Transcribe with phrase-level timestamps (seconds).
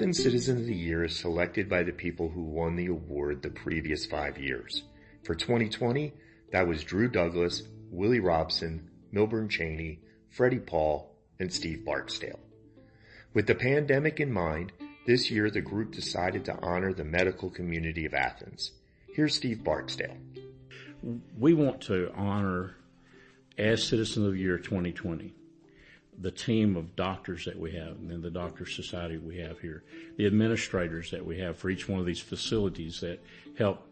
[0.00, 3.50] Athens Citizen of the Year is selected by the people who won the award the
[3.50, 4.84] previous five years.
[5.24, 6.14] For 2020,
[6.52, 10.00] that was Drew Douglas, Willie Robson, Milburn Cheney,
[10.30, 12.38] Freddie Paul, and Steve Barksdale.
[13.34, 14.72] With the pandemic in mind,
[15.06, 18.72] this year the group decided to honor the medical community of Athens.
[19.14, 20.16] Here's Steve Barksdale.
[21.38, 22.76] We want to honor,
[23.58, 25.34] as Citizen of the Year 2020,
[26.20, 29.82] the team of doctors that we have and the doctor society we have here,
[30.16, 33.18] the administrators that we have for each one of these facilities that
[33.56, 33.86] help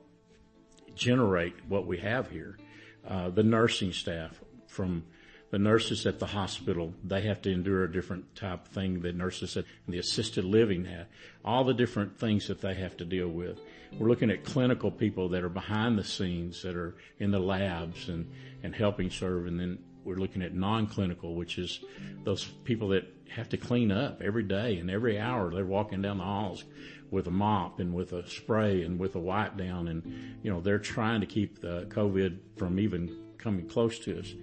[0.95, 2.59] generate what we have here,
[3.07, 5.05] uh, the nursing staff from
[5.51, 9.17] the nurses at the hospital, they have to endure a different type of thing that
[9.17, 11.07] nurses at the assisted living have.
[11.43, 13.59] All the different things that they have to deal with.
[13.99, 18.11] We're looking at clinical people that are behind the scenes, that are in the labs
[18.11, 18.31] and,
[18.63, 19.47] and helping serve.
[19.47, 19.79] And then
[20.09, 21.81] we're looking at non-clinical, which is
[22.25, 25.53] those people that have to clean up every day and every hour.
[25.53, 26.65] They're walking down the halls
[27.11, 30.61] with a mop and with a spray and with a wipe down and, you know,
[30.61, 34.35] they're trying to keep the COVID from even coming close to us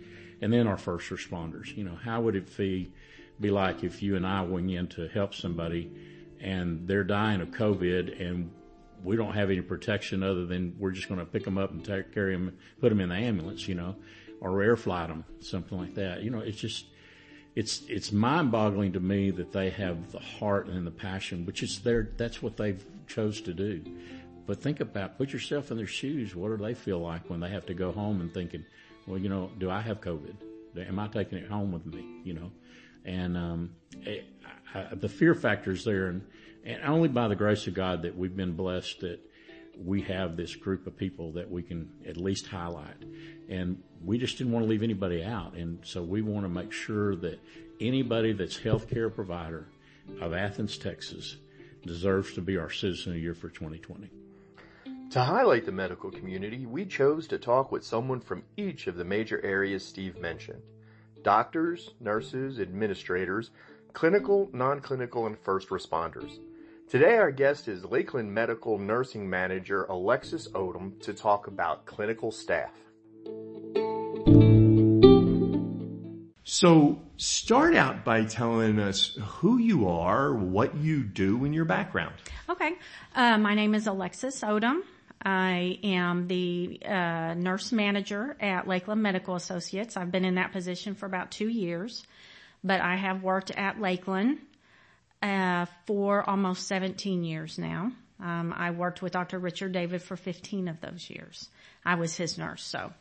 [0.42, 1.76] and then our first responders.
[1.76, 2.92] You know, how would it be,
[3.42, 5.92] be like if you and I went in to help somebody
[6.40, 8.52] and they're dying of COVID and
[9.04, 11.84] we don't have any protection other than we're just going to pick them up and
[11.84, 13.96] take, carry them, put them in the ambulance, you know,
[14.42, 16.24] or air flight them, something like that.
[16.24, 16.86] You know, it's just,
[17.56, 21.64] it's, it's mind boggling to me that they have the heart and the passion, which
[21.64, 23.82] is their, that's what they've chose to do.
[24.46, 26.36] But think about, put yourself in their shoes.
[26.36, 28.66] What do they feel like when they have to go home and thinking,
[29.08, 30.36] well, you know, do I have COVID?
[30.78, 32.06] Am I taking it home with me?
[32.24, 32.52] You know,
[33.06, 34.26] and um, it,
[34.74, 36.22] I, the fear factor is there, and,
[36.66, 39.20] and only by the grace of God that we've been blessed that
[39.84, 42.96] we have this group of people that we can at least highlight.
[43.50, 45.54] And we just didn't want to leave anybody out.
[45.56, 47.40] And so we want to make sure that
[47.80, 49.68] anybody that's healthcare provider
[50.22, 51.38] of Athens, Texas
[51.86, 54.10] deserves to be our citizen of the year for 2020.
[55.12, 59.06] To highlight the medical community, we chose to talk with someone from each of the
[59.06, 60.62] major areas Steve mentioned.
[61.24, 63.52] Doctors, nurses, administrators,
[63.94, 66.40] clinical, non-clinical, and first responders.
[66.88, 72.70] Today our guest is Lakeland Medical Nursing Manager Alexis Odom to talk about clinical staff.
[76.44, 82.14] So start out by telling us who you are, what you do, and your background.
[82.48, 82.74] Okay.
[83.16, 84.82] Uh, my name is Alexis Odom.
[85.24, 89.98] I am the uh, nurse manager at Lakeland Medical Associates.
[89.98, 92.06] I've been in that position for about two years,
[92.64, 94.38] but I have worked at Lakeland
[95.22, 97.92] uh, for almost 17 years now.
[98.20, 99.40] Um, I worked with Dr.
[99.40, 101.50] Richard David for 15 of those years.
[101.84, 102.64] I was his nurse.
[102.64, 102.94] So,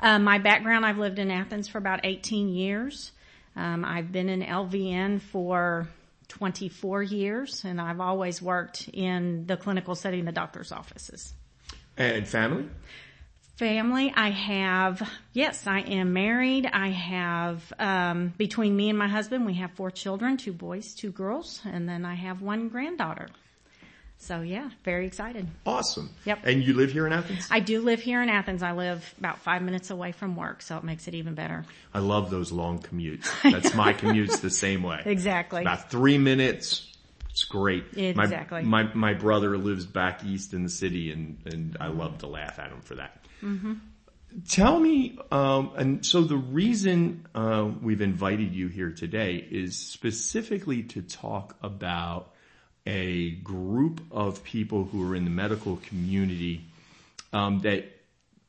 [0.00, 3.12] uh, my background: I've lived in Athens for about 18 years.
[3.56, 5.88] Um, I've been in LVN for
[6.28, 11.32] 24 years, and I've always worked in the clinical setting, the doctor's offices.
[11.96, 12.68] And family?
[13.58, 15.02] Family, I have,
[15.32, 16.64] yes, I am married.
[16.64, 21.10] I have, um, between me and my husband, we have four children, two boys, two
[21.10, 23.26] girls, and then I have one granddaughter.
[24.18, 25.48] So yeah, very excited.
[25.66, 26.10] Awesome.
[26.24, 26.40] Yep.
[26.44, 27.48] And you live here in Athens?
[27.50, 28.62] I do live here in Athens.
[28.62, 31.64] I live about five minutes away from work, so it makes it even better.
[31.92, 33.28] I love those long commutes.
[33.42, 35.02] That's my commutes the same way.
[35.04, 35.62] Exactly.
[35.62, 36.96] About three minutes,
[37.38, 37.84] it's great.
[37.96, 38.62] Exactly.
[38.62, 42.26] My, my, my brother lives back east in the city and, and I love to
[42.26, 43.24] laugh at him for that.
[43.42, 43.74] Mm-hmm.
[44.48, 50.82] Tell me, um, and so the reason uh, we've invited you here today is specifically
[50.82, 52.34] to talk about
[52.84, 56.64] a group of people who are in the medical community
[57.32, 57.84] um, that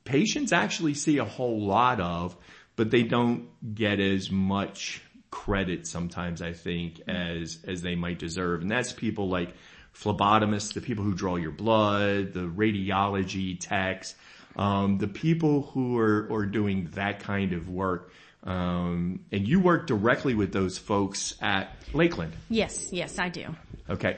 [0.04, 2.36] patients actually see a whole lot of,
[2.76, 5.02] but they don't get as much
[5.32, 8.62] credit sometimes, I think, as, as they might deserve.
[8.62, 9.54] And that's people like
[9.94, 14.16] phlebotomists, the people who draw your blood, the radiology techs,
[14.56, 18.12] um, the people who are, are doing that kind of work.
[18.44, 22.34] Um, and you work directly with those folks at Lakeland.
[22.50, 23.48] Yes, yes, I do.
[23.90, 24.18] Okay.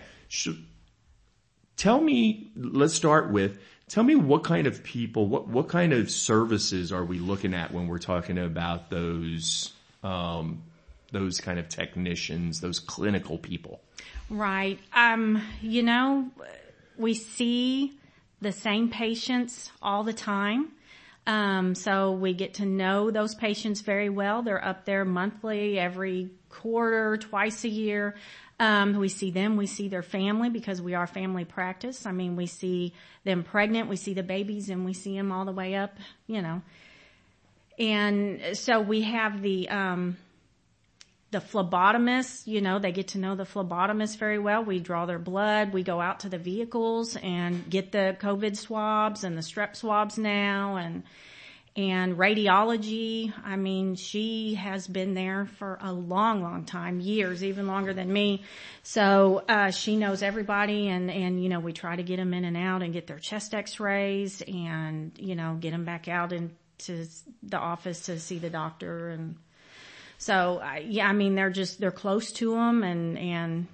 [1.75, 3.57] tell me, let's start with,
[3.87, 7.73] tell me what kind of people, what, what kind of services are we looking at
[7.73, 9.73] when we're talking about those,
[10.03, 10.63] um,
[11.11, 13.81] those kind of technicians, those clinical people?
[14.29, 14.79] Right.
[14.93, 16.29] Um, you know,
[16.97, 17.97] we see
[18.41, 20.71] the same patients all the time.
[21.27, 24.41] Um, so we get to know those patients very well.
[24.41, 28.15] They're up there monthly, every quarter, twice a year.
[28.59, 32.05] Um, we see them, we see their family because we are family practice.
[32.05, 32.93] I mean, we see
[33.23, 35.97] them pregnant, we see the babies, and we see them all the way up,
[36.27, 36.61] you know.
[37.79, 40.17] And so we have the um,
[41.31, 44.65] the phlebotomists, you know, they get to know the phlebotomists very well.
[44.65, 45.71] We draw their blood.
[45.71, 50.17] We go out to the vehicles and get the COVID swabs and the strep swabs
[50.17, 51.03] now and,
[51.77, 53.33] and radiology.
[53.45, 58.11] I mean, she has been there for a long, long time, years, even longer than
[58.11, 58.43] me.
[58.83, 62.43] So, uh, she knows everybody and, and, you know, we try to get them in
[62.43, 67.07] and out and get their chest x-rays and, you know, get them back out into
[67.41, 69.37] the office to see the doctor and,
[70.21, 73.67] so yeah, I mean they're just they're close to them and and.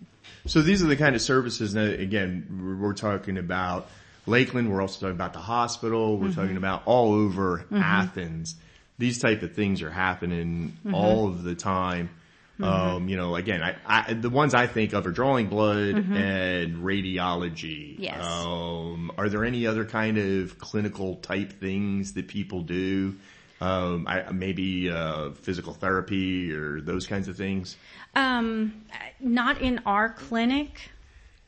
[0.46, 3.90] So these are the kind of services that again we're, we're talking about
[4.26, 4.72] Lakeland.
[4.72, 6.18] We're also talking about the hospital.
[6.18, 6.40] We're mm-hmm.
[6.40, 7.76] talking about all over mm-hmm.
[7.76, 8.56] Athens.
[8.98, 10.96] These type of things are happening mm-hmm.
[10.96, 12.12] all of the time.
[12.58, 12.64] Mm-hmm.
[12.64, 16.14] Um, you know, again, I, I, the ones I think of are drawing blood mm-hmm.
[16.14, 17.96] and radiology.
[18.00, 18.24] Yes.
[18.24, 23.18] Um, are there any other kind of clinical type things that people do?
[23.60, 27.76] Um, I, maybe uh, physical therapy or those kinds of things?
[28.16, 28.86] Um,
[29.20, 30.92] not in our clinic,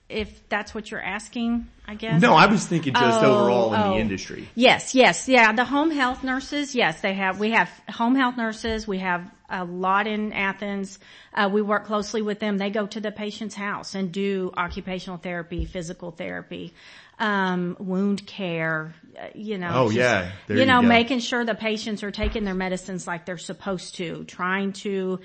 [0.09, 2.19] if that's what you're asking, I guess.
[2.19, 3.93] No, I was thinking just oh, overall in oh.
[3.93, 4.49] the industry.
[4.55, 5.53] Yes, yes, yeah.
[5.53, 7.39] The home health nurses, yes, they have.
[7.39, 8.87] We have home health nurses.
[8.87, 10.97] We have a lot in Athens.
[11.33, 12.57] Uh, we work closely with them.
[12.57, 16.73] They go to the patient's house and do occupational therapy, physical therapy
[17.19, 19.71] um, wound care, uh, you know.
[19.73, 20.31] Oh just, yeah.
[20.47, 24.23] There you know, making sure the patients are taking their medicines like they're supposed to,
[24.23, 25.19] trying to,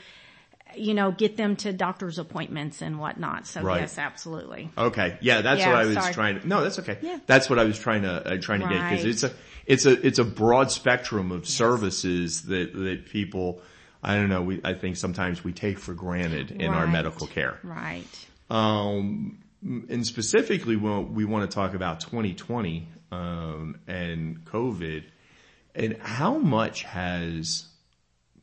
[0.77, 3.47] you know, get them to doctor's appointments and whatnot.
[3.47, 3.83] So right.
[3.83, 4.71] yes, absolutely.
[4.77, 5.19] Okay.
[5.21, 6.15] Yeah, that's yeah, what I was sorry.
[6.15, 6.99] trying to, no, that's okay.
[7.01, 7.21] Yeah.
[7.27, 8.75] That's what I was trying to, uh, trying to right.
[8.75, 9.33] get because it's a,
[9.67, 11.51] it's a, it's a broad spectrum of yes.
[11.51, 13.63] services that, that people,
[14.03, 16.81] I don't know, we, I think sometimes we take for granted in right.
[16.81, 17.61] our medical care.
[17.63, 18.05] Right.
[18.51, 25.05] Um, and specifically, we want to talk about 2020 um, and COVID,
[25.75, 27.67] and how much has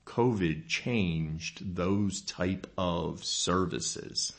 [0.06, 4.34] COVID changed those type of services?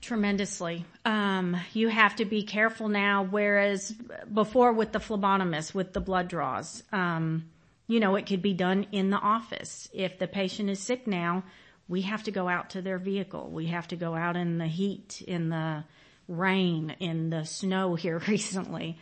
[0.00, 0.84] Tremendously.
[1.04, 3.92] Um, you have to be careful now, whereas
[4.32, 7.50] before with the phlebotomist, with the blood draws, um,
[7.86, 9.88] you know, it could be done in the office.
[9.92, 11.44] If the patient is sick now,
[11.88, 13.50] we have to go out to their vehicle.
[13.50, 15.84] We have to go out in the heat, in the
[16.28, 18.98] rain in the snow here recently.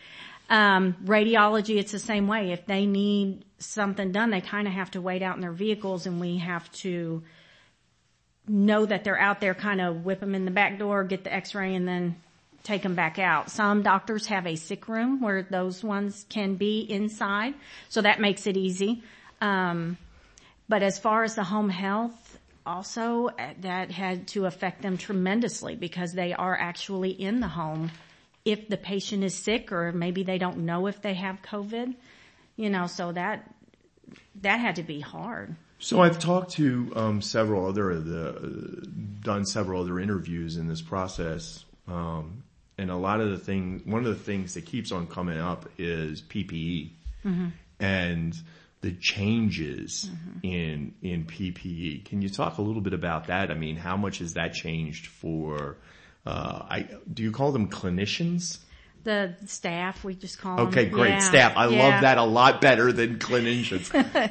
[0.51, 2.53] Um, radiology, it's the same way.
[2.53, 6.07] If they need something done, they kind of have to wait out in their vehicles
[6.07, 7.23] and we have to
[8.47, 11.33] know that they're out there, kind of whip them in the back door, get the
[11.33, 12.17] x-ray and then
[12.65, 13.51] take them back out.
[13.51, 17.55] Some doctors have a sick room where those ones can be inside.
[17.89, 19.03] So that makes it easy.
[19.41, 19.97] Um,
[20.69, 22.22] but as far as the home health,
[22.67, 27.91] also uh, that had to affect them tremendously because they are actually in the home
[28.45, 31.95] if the patient is sick or maybe they don't know if they have COVID,
[32.57, 33.55] you know, so that,
[34.41, 35.55] that had to be hard.
[35.79, 38.87] So I've talked to um, several other the, uh,
[39.21, 42.45] done several other interviews in this process, um,
[42.79, 45.69] and a lot of the thing, one of the things that keeps on coming up
[45.79, 46.91] is PPE,
[47.25, 47.49] mm-hmm.
[47.81, 48.41] and
[48.83, 50.47] the changes mm-hmm.
[50.47, 52.05] in in PPE.
[52.05, 53.51] Can you talk a little bit about that?
[53.51, 55.79] I mean, how much has that changed for?
[56.27, 58.59] Uh, I do you call them clinicians?
[59.05, 60.67] The staff, we just call them.
[60.69, 60.95] okay, them.
[60.95, 61.19] great yeah.
[61.19, 61.53] staff.
[61.57, 61.83] I yeah.
[61.83, 63.91] love that a lot better than clinicians.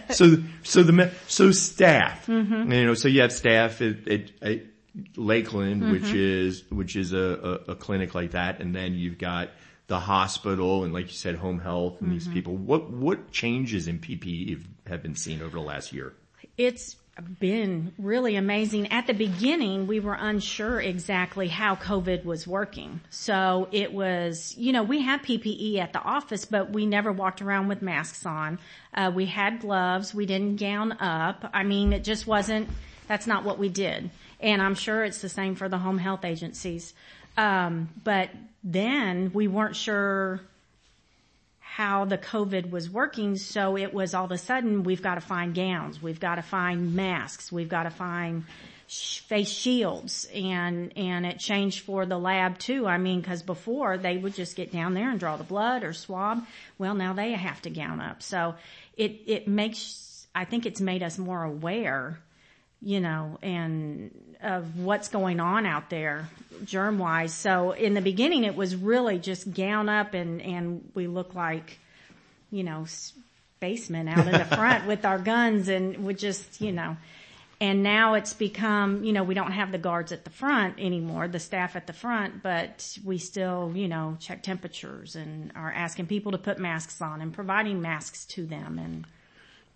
[0.13, 2.71] so, so the so staff, mm-hmm.
[2.71, 4.61] you know, so you have staff at, at, at
[5.17, 5.91] Lakeland, mm-hmm.
[5.91, 9.49] which is which is a, a, a clinic like that, and then you've got
[9.91, 12.17] the hospital and like you said, home health and mm-hmm.
[12.17, 12.55] these people.
[12.55, 16.13] What, what changes in PPE have been seen over the last year?
[16.57, 16.95] It's
[17.41, 18.87] been really amazing.
[18.87, 23.01] At the beginning, we were unsure exactly how COVID was working.
[23.09, 27.41] So it was, you know, we had PPE at the office, but we never walked
[27.41, 28.59] around with masks on.
[28.93, 30.15] Uh, we had gloves.
[30.15, 31.49] We didn't gown up.
[31.53, 32.69] I mean, it just wasn't,
[33.09, 34.09] that's not what we did.
[34.39, 36.93] And I'm sure it's the same for the home health agencies.
[37.37, 38.29] Um, but
[38.63, 40.41] then we weren't sure
[41.59, 43.37] how the COVID was working.
[43.37, 46.41] So it was all of a sudden we've got to find gowns, we've got to
[46.41, 48.43] find masks, we've got to find
[48.89, 52.85] face shields and, and it changed for the lab too.
[52.85, 55.93] I mean, cause before they would just get down there and draw the blood or
[55.93, 56.45] swab.
[56.77, 58.21] Well, now they have to gown up.
[58.21, 58.55] So
[58.97, 62.19] it, it makes, I think it's made us more aware
[62.81, 64.11] you know, and
[64.41, 66.27] of what's going on out there
[66.65, 67.33] germ wise.
[67.33, 71.79] So in the beginning it was really just gown up and, and we look like,
[72.49, 76.97] you know, spacemen out in the front with our guns and we just, you know,
[77.59, 81.27] and now it's become, you know, we don't have the guards at the front anymore,
[81.27, 86.07] the staff at the front, but we still, you know, check temperatures and are asking
[86.07, 89.05] people to put masks on and providing masks to them and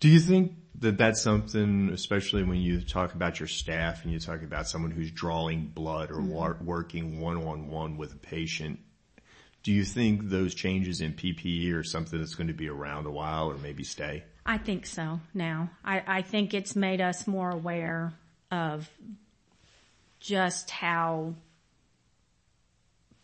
[0.00, 4.18] Do you think that that's something, especially when you talk about your staff and you
[4.18, 6.64] talk about someone who's drawing blood or mm-hmm.
[6.64, 8.80] working one on one with a patient?
[9.62, 13.10] Do you think those changes in PPE are something that's going to be around a
[13.10, 14.22] while or maybe stay?
[14.44, 15.70] I think so now.
[15.84, 18.12] I, I think it's made us more aware
[18.52, 18.88] of
[20.20, 21.34] just how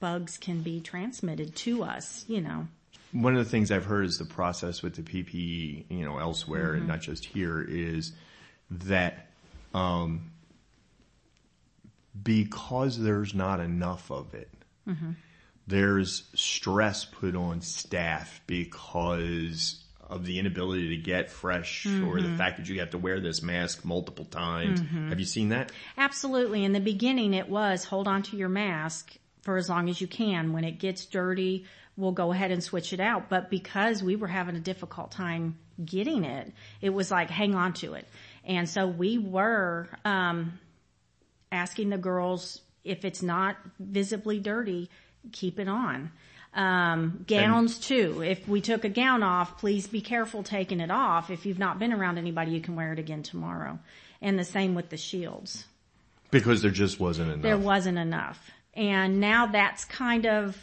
[0.01, 2.67] bugs can be transmitted to us, you know.
[3.13, 6.71] One of the things I've heard is the process with the PPE, you know, elsewhere
[6.71, 6.79] mm-hmm.
[6.79, 8.13] and not just here is
[8.71, 9.29] that,
[9.75, 10.33] um,
[12.21, 14.51] because there's not enough of it,
[14.89, 15.13] mm-hmm.
[15.67, 22.07] there's stress put on staff because of the inability to get fresh mm-hmm.
[22.07, 22.37] or the mm-hmm.
[22.37, 24.81] fact that you have to wear this mask multiple times.
[24.81, 25.09] Mm-hmm.
[25.09, 25.73] Have you seen that?
[25.97, 26.65] Absolutely.
[26.65, 30.07] In the beginning, it was hold on to your mask for as long as you
[30.07, 30.53] can.
[30.53, 31.65] When it gets dirty,
[31.97, 33.29] we'll go ahead and switch it out.
[33.29, 37.73] But because we were having a difficult time getting it, it was like hang on
[37.75, 38.07] to it.
[38.45, 40.59] And so we were um,
[41.51, 44.91] asking the girls if it's not visibly dirty,
[45.31, 46.11] keep it on.
[46.55, 48.23] Um, gowns and, too.
[48.23, 51.31] If we took a gown off, please be careful taking it off.
[51.31, 53.79] If you've not been around anybody, you can wear it again tomorrow.
[54.21, 55.65] And the same with the shields.
[56.31, 57.43] Because there just wasn't enough.
[57.43, 58.51] There wasn't enough.
[58.75, 60.57] And now that's kind of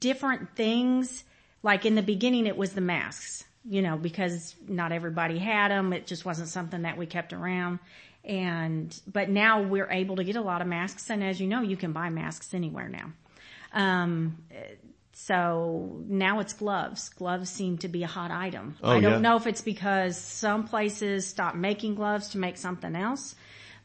[0.00, 1.24] different things.
[1.62, 5.92] Like in the beginning, it was the masks, you know, because not everybody had them.
[5.92, 7.78] It just wasn't something that we kept around.
[8.24, 11.10] And, but now we're able to get a lot of masks.
[11.10, 13.12] And as you know, you can buy masks anywhere now.
[13.72, 14.38] Um,
[15.12, 17.08] so now it's gloves.
[17.10, 18.76] Gloves seem to be a hot item.
[18.82, 19.18] Oh, I don't yeah.
[19.20, 23.34] know if it's because some places stopped making gloves to make something else,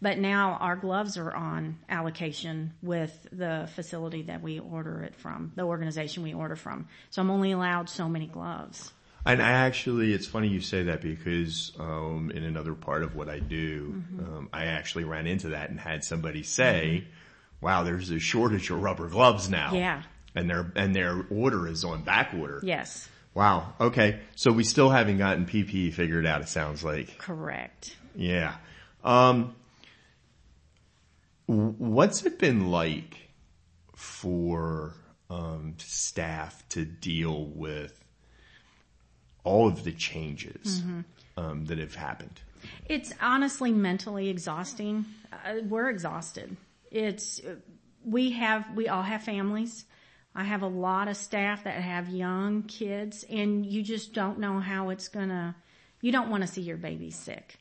[0.02, 5.52] but now our gloves are on allocation with the facility that we order it from,
[5.56, 6.88] the organization we order from.
[7.10, 8.92] So I'm only allowed so many gloves.
[9.26, 13.30] And I actually, it's funny you say that because um, in another part of what
[13.30, 14.20] I do, mm-hmm.
[14.20, 17.66] um, I actually ran into that and had somebody say, mm-hmm.
[17.66, 20.04] "Wow, there's a shortage of rubber gloves now." Yeah
[20.36, 22.60] and their and their order is on back order.
[22.64, 23.08] Yes.
[23.34, 23.74] Wow.
[23.80, 24.20] Okay.
[24.36, 26.42] So we still haven't gotten PPE figured out.
[26.42, 27.18] It sounds like.
[27.18, 27.96] Correct.
[28.16, 28.56] Yeah.
[29.04, 29.56] Um,
[31.50, 33.30] what's it been like
[33.96, 34.94] for
[35.30, 38.04] um, staff to deal with
[39.44, 41.02] all of the changes mm-hmm.
[41.38, 42.40] um, that have happened?
[42.88, 45.06] It's honestly mentally exhausting.
[45.34, 46.56] Uh, we're exhausted.
[46.92, 47.42] It's
[48.06, 49.86] we have we all have families.
[50.36, 54.60] I have a lot of staff that have young kids and you just don't know
[54.60, 55.56] how it's gonna,
[56.02, 57.59] you don't want to see your baby sick.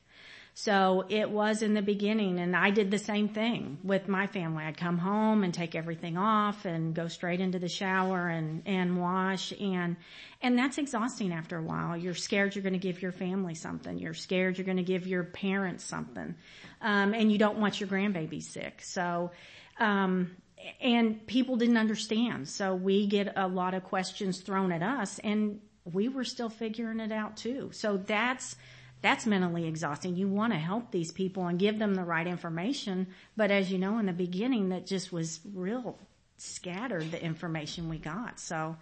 [0.61, 4.65] So it was in the beginning and I did the same thing with my family.
[4.65, 8.99] I'd come home and take everything off and go straight into the shower and, and
[8.99, 9.95] wash and,
[10.41, 11.95] and that's exhausting after a while.
[11.95, 13.97] You're scared you're going to give your family something.
[13.97, 16.35] You're scared you're going to give your parents something.
[16.81, 18.81] Um, and you don't want your grandbaby sick.
[18.81, 19.31] So,
[19.79, 20.35] um,
[20.81, 22.49] and people didn't understand.
[22.49, 26.99] So we get a lot of questions thrown at us and we were still figuring
[26.99, 27.69] it out too.
[27.71, 28.57] So that's,
[29.01, 30.15] that's mentally exhausting.
[30.15, 33.07] You want to help these people and give them the right information.
[33.37, 35.97] But as you know, in the beginning, that just was real
[36.37, 38.39] scattered, the information we got.
[38.39, 38.75] So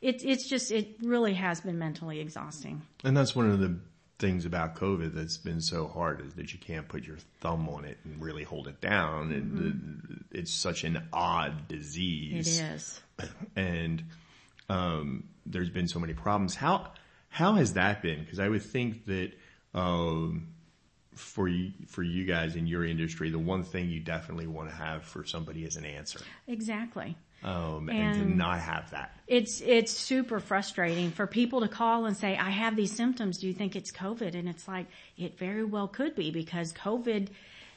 [0.00, 2.82] it's, it's just, it really has been mentally exhausting.
[3.04, 3.78] And that's one of the
[4.18, 7.84] things about COVID that's been so hard is that you can't put your thumb on
[7.84, 9.32] it and really hold it down.
[9.32, 10.14] And mm-hmm.
[10.32, 12.58] it's such an odd disease.
[12.58, 13.00] It is.
[13.54, 14.02] And,
[14.68, 16.54] um, there's been so many problems.
[16.54, 16.92] How,
[17.28, 18.26] how has that been?
[18.26, 19.32] Cause I would think that,
[19.72, 24.74] for you, for you guys in your industry, the one thing you definitely want to
[24.74, 26.20] have for somebody is an answer.
[26.46, 29.16] Exactly um, and, and, to not have that.
[29.26, 33.38] It's it's super frustrating for people to call and say, "I have these symptoms.
[33.38, 34.86] Do you think it's COVID?" And it's like
[35.16, 37.28] it very well could be because COVID.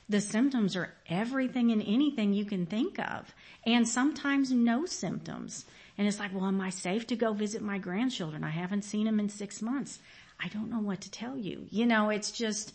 [0.09, 3.33] The symptoms are everything and anything you can think of,
[3.65, 5.65] and sometimes no symptoms.
[5.97, 8.43] And it's like, well, am I safe to go visit my grandchildren?
[8.43, 9.99] I haven't seen them in six months.
[10.39, 11.65] I don't know what to tell you.
[11.69, 12.73] You know, it's just,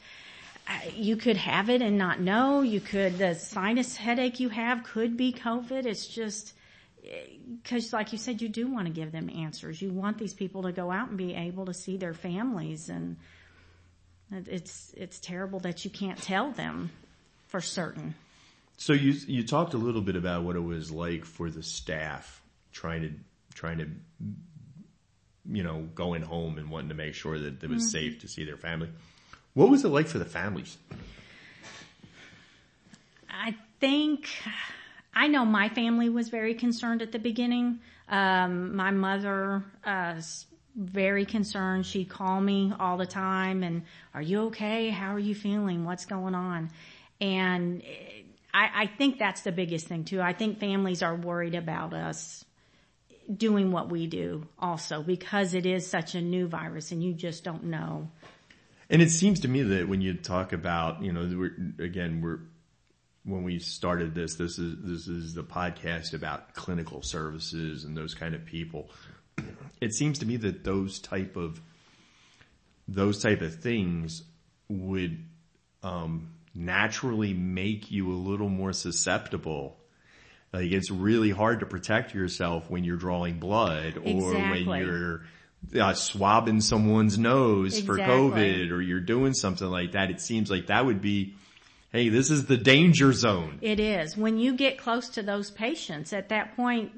[0.67, 2.63] uh, you could have it and not know.
[2.63, 5.87] You could, the sinus headache you have could be COVID.
[5.87, 6.55] It's just,
[7.63, 9.81] because like you said, you do want to give them answers.
[9.81, 13.17] You want these people to go out and be able to see their families and
[14.31, 16.91] it's, it's terrible that you can't tell them
[17.47, 18.15] for certain.
[18.77, 22.43] So you, you talked a little bit about what it was like for the staff
[22.73, 23.11] trying to,
[23.55, 23.89] trying to,
[25.51, 27.89] you know, going home and wanting to make sure that it was mm-hmm.
[27.89, 28.91] safe to see their family.
[29.55, 30.77] What was it like for the families?
[33.31, 34.29] I think,
[35.15, 37.81] I know my family was very concerned at the beginning.
[38.09, 40.21] Um, my mother uh,
[40.77, 41.87] very concerned.
[41.87, 43.83] She'd call me all the time and,
[44.15, 44.91] are you okay?
[44.91, 45.85] How are you feeling?
[45.85, 46.71] What's going on?
[47.21, 47.83] And
[48.53, 50.21] I, I think that's the biggest thing too.
[50.21, 52.45] I think families are worried about us
[53.35, 57.45] doing what we do also because it is such a new virus and you just
[57.45, 58.11] don't know.
[58.91, 62.41] And it seems to me that when you talk about, you know, we're, again, we're,
[63.25, 68.15] when we started this, this is, this is the podcast about clinical services and those
[68.15, 68.91] kind of people.
[69.81, 71.61] It seems to me that those type of,
[72.89, 74.23] those type of things
[74.69, 75.25] would,
[75.83, 79.78] um, naturally make you a little more susceptible.
[80.53, 84.65] Like it's really hard to protect yourself when you're drawing blood or Exactly.
[84.65, 85.23] when you're
[85.79, 90.11] uh, swabbing someone's nose for COVID or you're doing something like that.
[90.11, 91.35] It seems like that would be,
[91.93, 93.59] hey, this is the danger zone.
[93.61, 94.17] It is.
[94.17, 96.93] When you get close to those patients, at that point,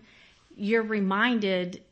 [0.56, 1.82] you're reminded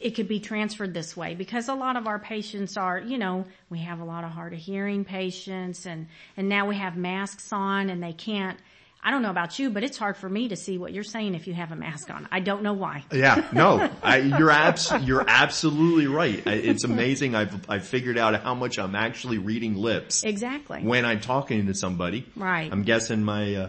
[0.00, 3.44] it could be transferred this way because a lot of our patients are, you know,
[3.68, 7.52] we have a lot of hard of hearing patients and, and now we have masks
[7.52, 8.58] on and they can't,
[9.02, 11.34] I don't know about you, but it's hard for me to see what you're saying
[11.34, 12.28] if you have a mask on.
[12.30, 13.04] I don't know why.
[13.12, 16.42] Yeah, no, I, you're abs- you're absolutely right.
[16.46, 17.34] I, it's amazing.
[17.34, 20.22] I've, I've figured out how much I'm actually reading lips.
[20.22, 20.82] Exactly.
[20.82, 22.26] when I'm talking to somebody.
[22.36, 22.70] Right.
[22.70, 23.68] I'm guessing my, uh,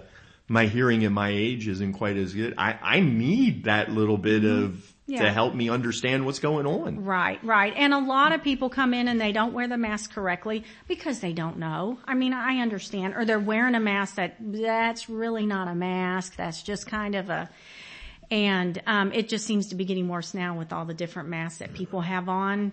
[0.50, 2.56] my hearing at my age isn't quite as good.
[2.58, 4.91] I, I need that little bit of, Mm-hmm.
[5.12, 5.24] Yeah.
[5.24, 7.04] to help me understand what's going on.
[7.04, 7.74] Right, right.
[7.76, 11.20] And a lot of people come in and they don't wear the mask correctly because
[11.20, 12.00] they don't know.
[12.06, 13.16] I mean, I understand.
[13.16, 16.38] Or they're wearing a mask that, that's really not a mask.
[16.38, 17.50] That's just kind of a,
[18.30, 21.60] and, um, it just seems to be getting worse now with all the different masks
[21.60, 22.72] that people have on.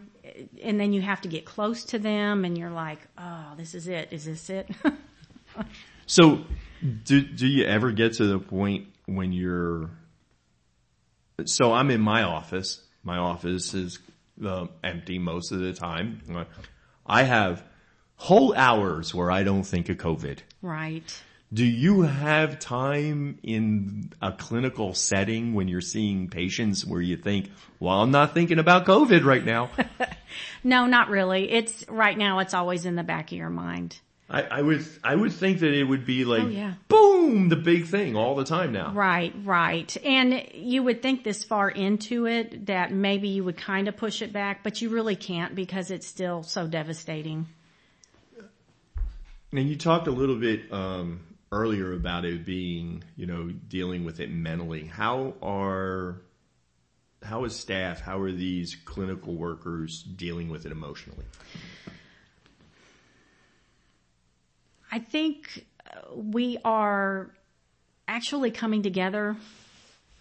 [0.63, 3.89] And then you have to get close to them and you're like, oh, this is
[3.89, 4.13] it.
[4.13, 4.69] Is this it?
[6.07, 6.41] So
[7.05, 9.91] do, do you ever get to the point when you're,
[11.45, 12.83] so I'm in my office.
[13.03, 13.99] My office is
[14.45, 16.21] uh, empty most of the time.
[17.07, 17.63] I have
[18.17, 20.39] whole hours where I don't think of COVID.
[20.63, 21.23] right.
[21.51, 27.51] Do you have time in a clinical setting when you're seeing patients where you think,
[27.81, 29.71] well, I'm not thinking about COVID right now?
[30.63, 31.51] No, not really.
[31.51, 32.41] It's right now.
[32.41, 33.99] It's always in the back of your mind.
[34.31, 36.75] I, I would, I would think that it would be like, Oh, yeah.
[36.89, 38.93] boom, the big thing all the time now.
[38.93, 39.97] Right, right.
[40.05, 44.21] And you would think this far into it that maybe you would kind of push
[44.21, 47.47] it back, but you really can't because it's still so devastating.
[49.51, 54.21] And you talked a little bit, um, earlier about it being, you know, dealing with
[54.21, 54.85] it mentally.
[54.85, 56.21] How are,
[57.23, 61.25] how is staff, how are these clinical workers dealing with it emotionally?
[64.91, 67.31] I think uh, we are
[68.07, 69.37] actually coming together,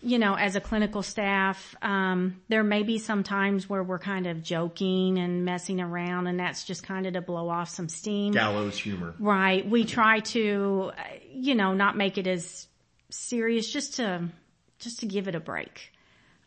[0.02, 1.76] you know, as a clinical staff.
[1.82, 6.40] Um, there may be some times where we're kind of joking and messing around and
[6.40, 8.34] that's just kind of to blow off some steam.
[8.34, 9.16] Gallows humor.
[9.20, 9.68] Right.
[9.68, 11.02] We try to, uh,
[11.32, 12.68] you know, not make it as
[13.10, 14.28] serious just to,
[14.80, 15.92] just to give it a break.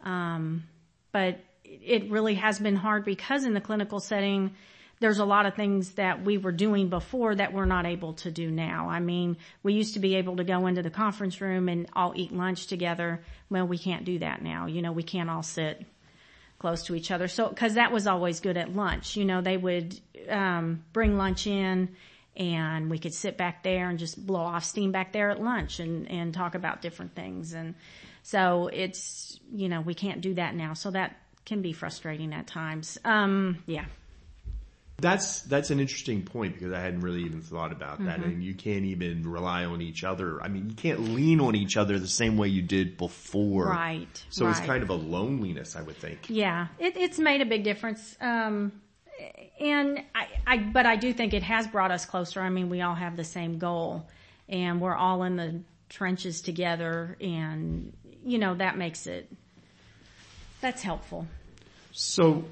[0.03, 0.65] Um,
[1.13, 4.53] but it really has been hard because in the clinical setting,
[5.01, 8.31] there's a lot of things that we were doing before that we're not able to
[8.31, 8.89] do now.
[8.89, 12.13] I mean, we used to be able to go into the conference room and all
[12.15, 13.23] eat lunch together.
[13.49, 14.67] Well, we can't do that now.
[14.67, 15.85] You know, we can't all sit
[16.59, 17.29] close to each other.
[17.29, 19.17] So, cause that was always good at lunch.
[19.17, 21.97] You know, they would, um, bring lunch in
[22.37, 25.81] and we could sit back there and just blow off steam back there at lunch
[25.81, 27.55] and, and talk about different things.
[27.55, 27.75] And
[28.23, 30.75] so it's, you know, we can't do that now.
[30.75, 32.99] So that can be frustrating at times.
[33.03, 33.87] Um, yeah.
[35.01, 38.21] That's that's an interesting point because I hadn't really even thought about that.
[38.21, 38.31] Mm-hmm.
[38.31, 40.43] And you can't even rely on each other.
[40.43, 43.67] I mean, you can't lean on each other the same way you did before.
[43.67, 44.25] Right.
[44.31, 46.27] So it's kind of a loneliness, I would think.
[46.29, 48.17] Yeah, it, it's made a big difference.
[48.21, 48.73] Um,
[49.61, 52.41] and I, I, but I do think it has brought us closer.
[52.41, 54.07] I mean, we all have the same goal
[54.49, 57.93] and we're all in the trenches together and,
[58.25, 59.31] you know, that makes it,
[60.61, 61.27] that's helpful.
[61.93, 62.45] So,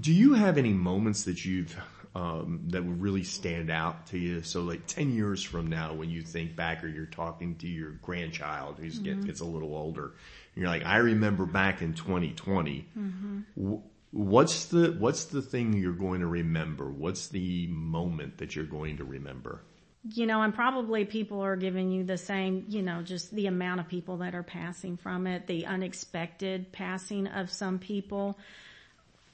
[0.00, 1.76] do you have any moments that you've
[2.14, 4.42] um, that would really stand out to you?
[4.42, 7.90] So, like ten years from now, when you think back, or you're talking to your
[7.90, 10.04] grandchild who's get, gets a little older,
[10.54, 12.86] and you're like, "I remember back in 2020."
[13.56, 13.82] W-
[14.14, 16.90] What's the what's the thing you're going to remember?
[16.90, 19.62] What's the moment that you're going to remember?
[20.12, 23.80] You know, and probably people are giving you the same, you know, just the amount
[23.80, 28.38] of people that are passing from it, the unexpected passing of some people.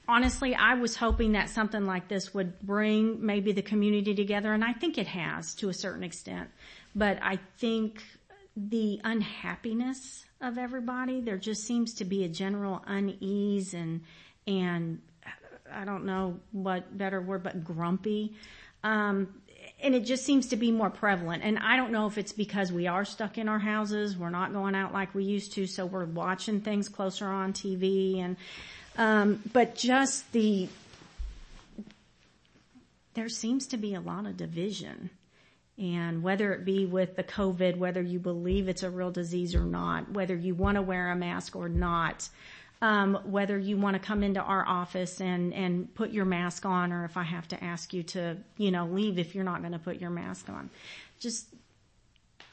[0.09, 4.65] Honestly, I was hoping that something like this would bring maybe the community together, and
[4.65, 6.49] I think it has to a certain extent.
[6.95, 8.03] But I think
[8.57, 11.21] the unhappiness of everybody.
[11.21, 14.03] There just seems to be a general unease and,
[14.47, 15.01] and
[15.73, 18.35] I don't know what better word, but grumpy.
[18.83, 19.29] Um,
[19.81, 21.43] and it just seems to be more prevalent.
[21.45, 24.17] And I don't know if it's because we are stuck in our houses.
[24.17, 25.67] We're not going out like we used to.
[25.67, 28.37] So we're watching things closer on TV and,
[28.99, 30.69] um, but just the,
[33.15, 35.11] there seems to be a lot of division.
[35.79, 39.63] And whether it be with the COVID, whether you believe it's a real disease or
[39.63, 42.29] not, whether you want to wear a mask or not,
[42.83, 46.93] um, whether you want to come into our office and, and put your mask on
[46.93, 49.73] or if I have to ask you to, you know, leave if you're not going
[49.73, 50.71] to put your mask on.
[51.21, 51.47] Just,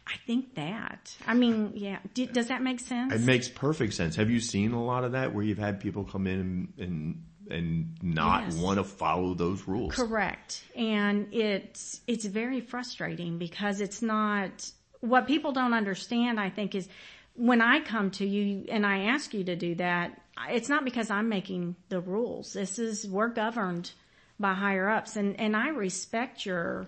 [0.08, 1.16] I think that.
[1.26, 1.98] I mean, yeah.
[2.14, 3.14] Do, does that make sense?
[3.14, 4.16] It makes perfect sense.
[4.16, 7.24] Have you seen a lot of that where you've had people come in and, and
[7.50, 8.56] and not yes.
[8.58, 9.94] want to follow those rules.
[9.94, 10.64] Correct.
[10.76, 14.70] And it's, it's very frustrating because it's not,
[15.02, 16.88] what people don't understand, I think, is
[17.36, 21.10] when I come to you and I ask you to do that, it's not because
[21.10, 22.54] I'm making the rules.
[22.54, 23.92] This is, we're governed
[24.40, 26.88] by higher ups and, and I respect your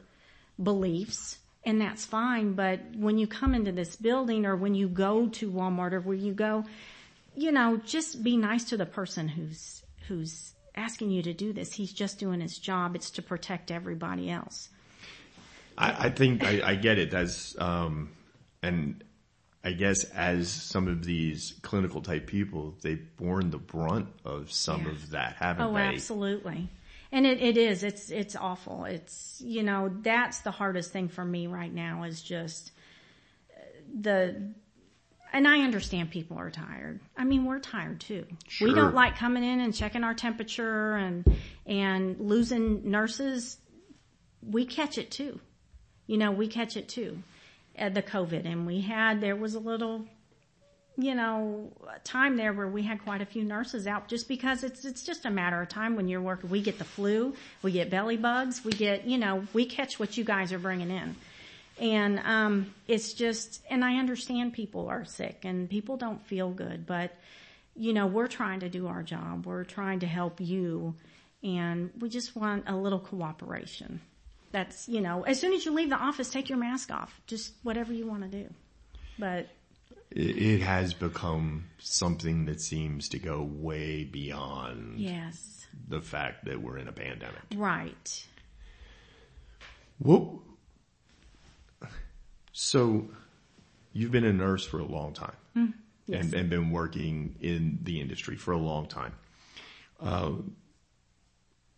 [0.61, 2.53] beliefs and that's fine.
[2.53, 6.15] But when you come into this building or when you go to Walmart or where
[6.15, 6.63] you go,
[7.35, 11.73] you know, just be nice to the person who's, who's asking you to do this.
[11.73, 12.95] He's just doing his job.
[12.95, 14.69] It's to protect everybody else.
[15.77, 17.13] I, I think I, I, get it.
[17.13, 18.13] As um,
[18.63, 19.03] and
[19.61, 24.83] I guess as some of these clinical type people, they've borne the brunt of some
[24.83, 24.91] yeah.
[24.91, 25.81] of that, haven't oh, they?
[25.81, 26.69] Oh, absolutely.
[27.11, 27.83] And it, it is.
[27.83, 28.85] It's it's awful.
[28.85, 32.71] It's you know that's the hardest thing for me right now is just
[33.99, 34.53] the.
[35.33, 37.01] And I understand people are tired.
[37.17, 38.25] I mean, we're tired too.
[38.47, 38.69] Sure.
[38.69, 41.25] We don't like coming in and checking our temperature and
[41.65, 43.57] and losing nurses.
[44.41, 45.39] We catch it too.
[46.07, 47.21] You know, we catch it too
[47.77, 50.05] uh, the COVID, and we had there was a little,
[50.97, 51.71] you know,
[52.03, 55.25] time there where we had quite a few nurses out just because it's it's just
[55.25, 56.49] a matter of time when you're working.
[56.49, 60.17] We get the flu, we get belly bugs, we get you know we catch what
[60.17, 61.15] you guys are bringing in.
[61.79, 66.87] And um, it's just, and I understand people are sick and people don't feel good,
[66.87, 67.15] but
[67.75, 69.45] you know, we're trying to do our job.
[69.45, 70.95] We're trying to help you
[71.43, 74.01] and we just want a little cooperation
[74.51, 77.21] that's, you know, as soon as you leave the office, take your mask off.
[77.27, 78.51] Just whatever you want to do.
[79.19, 79.47] But
[80.11, 86.77] it has become something that seems to go way beyond yes the fact that we're
[86.77, 87.41] in a pandemic.
[87.55, 88.25] Right.
[89.99, 90.41] Well,
[92.51, 93.09] so
[93.93, 95.73] you've been a nurse for a long time mm,
[96.05, 96.23] yes.
[96.23, 99.13] and, and, been working in the industry for a long time.
[99.99, 100.33] Uh,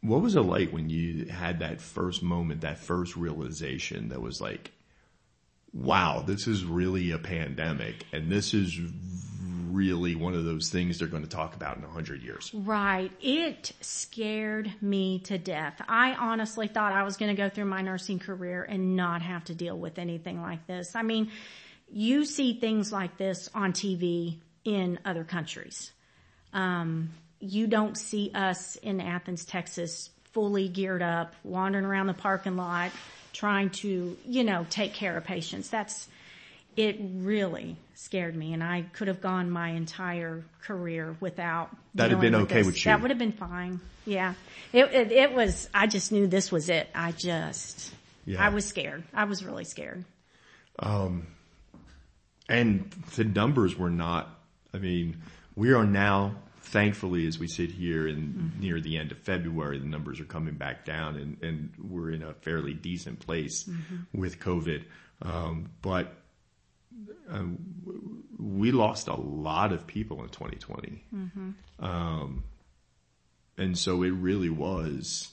[0.01, 4.41] what was it like when you had that first moment, that first realization that was
[4.41, 4.71] like,
[5.73, 8.79] wow, this is really a pandemic and this is
[9.71, 12.51] really one of those things they're going to talk about in a hundred years.
[12.53, 13.11] Right.
[13.21, 15.81] It scared me to death.
[15.87, 19.45] I honestly thought I was going to go through my nursing career and not have
[19.45, 20.95] to deal with anything like this.
[20.95, 21.31] I mean,
[21.91, 25.91] you see things like this on TV in other countries.
[26.53, 32.57] Um, you don't see us in Athens, Texas fully geared up, wandering around the parking
[32.57, 32.91] lot,
[33.33, 35.69] trying to, you know, take care of patients.
[35.69, 36.07] That's,
[36.75, 42.21] it really scared me and I could have gone my entire career without That'd have
[42.21, 42.67] been with okay this.
[42.67, 42.83] with you.
[42.85, 43.81] That would have been fine.
[44.05, 44.35] Yeah.
[44.71, 46.87] It, it, it was, I just knew this was it.
[46.95, 47.93] I just,
[48.25, 48.43] yeah.
[48.43, 49.03] I was scared.
[49.13, 50.05] I was really scared.
[50.77, 51.27] Um,
[52.47, 54.29] and the numbers were not,
[54.73, 55.17] I mean,
[55.55, 58.59] we are now thankfully, as we sit here in mm-hmm.
[58.59, 62.23] near the end of February, the numbers are coming back down, and, and we're in
[62.23, 64.19] a fairly decent place mm-hmm.
[64.19, 64.83] with COVID.
[65.21, 66.13] Um, but
[67.31, 67.43] uh,
[68.37, 71.85] we lost a lot of people in 2020, mm-hmm.
[71.85, 72.43] um,
[73.57, 75.29] and so it really was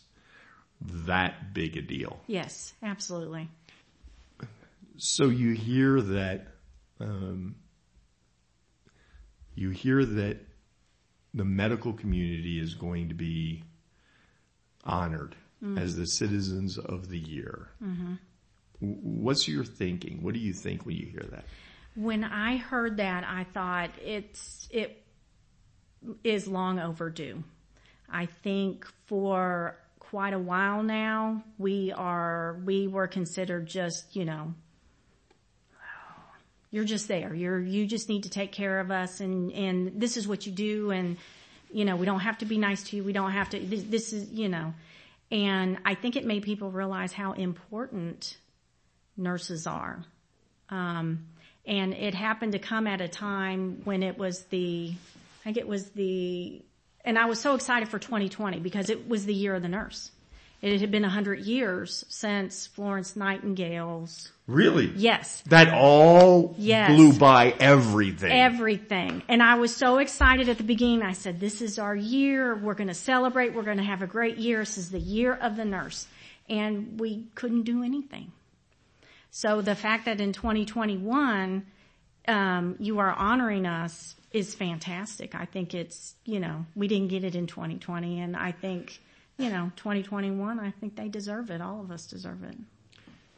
[0.80, 2.18] that big a deal.
[2.26, 3.48] Yes, absolutely.
[4.98, 6.48] So you hear that.
[6.98, 7.56] Um,
[9.56, 10.45] you hear that
[11.34, 13.62] the medical community is going to be
[14.84, 15.78] honored mm.
[15.80, 17.68] as the citizens of the year.
[17.82, 18.14] Mm-hmm.
[18.80, 20.22] What's your thinking?
[20.22, 21.44] What do you think when you hear that?
[21.94, 25.02] When I heard that, I thought it's it
[26.22, 27.42] is long overdue.
[28.08, 34.54] I think for quite a while now, we are we were considered just you know
[36.76, 37.34] you're just there.
[37.34, 40.52] You're, you just need to take care of us and, and this is what you
[40.52, 40.90] do.
[40.90, 41.16] And,
[41.72, 43.02] you know, we don't have to be nice to you.
[43.02, 44.74] We don't have to, this, this is, you know,
[45.30, 48.36] and I think it made people realize how important
[49.16, 50.04] nurses are.
[50.68, 51.24] Um,
[51.66, 54.92] And it happened to come at a time when it was the,
[55.40, 56.62] I think it was the,
[57.04, 60.10] and I was so excited for 2020 because it was the year of the nurse.
[60.62, 64.86] It had been a 100 years since Florence Nightingale's, Really?
[64.96, 66.94] yes, That all Yes.
[66.94, 68.32] blew by everything.
[68.32, 69.22] everything.
[69.28, 71.02] And I was so excited at the beginning.
[71.02, 72.54] I said, this is our year.
[72.56, 73.54] We're going to celebrate.
[73.54, 74.60] We're going to have a great year.
[74.60, 76.06] This is the year of the nurse.
[76.48, 78.32] And we couldn't do anything.
[79.30, 81.66] So the fact that in 2021,
[82.28, 85.34] um, you are honoring us is fantastic.
[85.34, 89.00] I think it's, you know, we didn't get it in 2020 and I think,
[89.38, 91.60] you know, 2021, I think they deserve it.
[91.60, 92.56] All of us deserve it.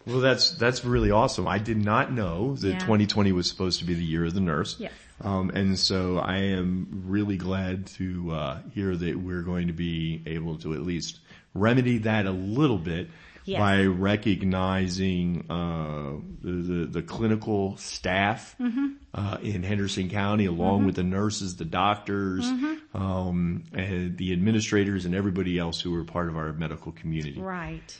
[0.06, 1.46] Well, that's that's really awesome.
[1.46, 2.78] I did not know that Yeah.
[2.78, 4.76] 2020 was supposed to be the year of the nurse.
[4.78, 4.92] Yes.
[5.20, 10.22] Um, and so I am really glad to uh, hear that we're going to be
[10.26, 11.18] able to at least
[11.54, 13.10] remedy that a little bit
[13.48, 13.58] Yes.
[13.60, 18.86] by recognizing uh, the, the the clinical staff Mm-hmm.
[19.14, 22.96] uh, in Henderson County, along with the nurses, the doctors, Mm-hmm.
[23.02, 27.40] um, and the administrators, and everybody else who are part of our medical community.
[27.40, 27.96] Right.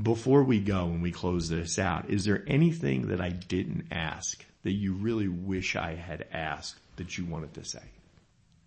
[0.00, 4.44] Before we go and we close this out, is there anything that I didn't ask
[4.62, 7.82] that you really wish I had asked that you wanted to say?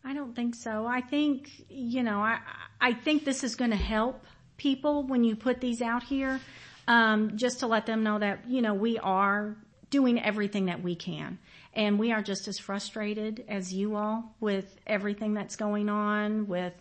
[0.03, 0.85] I don't think so.
[0.85, 2.39] I think, you know, I,
[2.81, 4.25] I think this is going to help
[4.57, 6.39] people when you put these out here,
[6.87, 9.55] um, just to let them know that, you know, we are
[9.89, 11.37] doing everything that we can.
[11.75, 16.73] And we are just as frustrated as you all with everything that's going on with,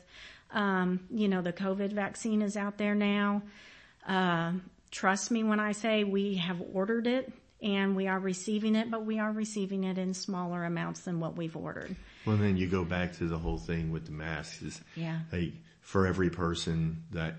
[0.53, 3.43] um, you know, the COVID vaccine is out there now.
[4.07, 4.53] Uh,
[4.91, 7.33] trust me when I say we have ordered it
[7.63, 11.37] and we are receiving it, but we are receiving it in smaller amounts than what
[11.37, 11.95] we've ordered.
[12.27, 15.21] Well, then you go back to the whole thing with the masks Yeah.
[15.33, 17.37] like for every person that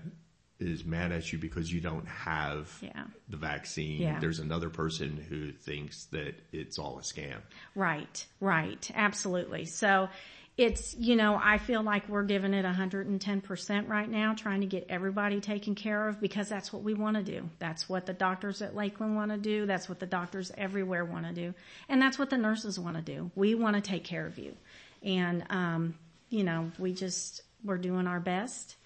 [0.64, 3.04] is mad at you because you don't have Yeah.
[3.28, 4.18] the vaccine, Yeah.
[4.18, 7.40] there's another person who thinks that it's all a scam.
[7.74, 9.66] Right, right, absolutely.
[9.66, 10.08] So
[10.56, 14.86] it's, you know, I feel like we're giving it 110% right now, trying to get
[14.88, 17.48] everybody taken care of because that's what we want to do.
[17.58, 19.66] That's what the doctors at Lakeland want to do.
[19.66, 21.54] That's what the doctors everywhere want to do.
[21.88, 23.30] And that's what the nurses want to do.
[23.34, 24.56] We want to take care of you.
[25.02, 25.94] And, um,
[26.30, 28.76] you know, we just, we're doing our best.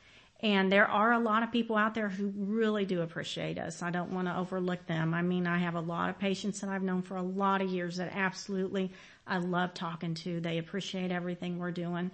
[0.41, 3.83] And there are a lot of people out there who really do appreciate us.
[3.83, 5.13] I don't want to overlook them.
[5.13, 7.71] I mean, I have a lot of patients that I've known for a lot of
[7.71, 8.93] years that absolutely
[9.27, 10.41] I love talking to.
[10.41, 12.13] They appreciate everything we're doing.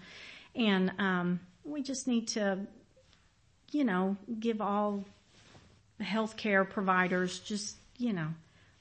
[0.54, 2.60] And um, we just need to,
[3.72, 5.04] you know, give all
[6.00, 8.28] healthcare providers just, you know,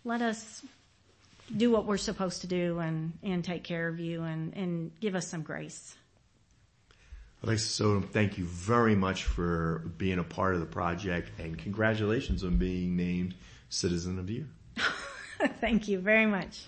[0.06, 0.64] let us
[1.56, 5.16] do what we're supposed to do and, and take care of you and, and give
[5.16, 5.96] us some grace.
[7.44, 12.44] Alexis Odom, thank you very much for being a part of the project and congratulations
[12.44, 13.36] on being named
[13.68, 14.48] Citizen of the Year.
[15.60, 16.68] Thank you very much.